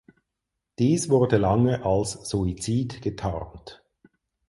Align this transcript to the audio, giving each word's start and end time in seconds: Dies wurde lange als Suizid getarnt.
Dies 0.79 1.09
wurde 1.09 1.37
lange 1.37 1.85
als 1.85 2.27
Suizid 2.27 3.03
getarnt. 3.03 3.83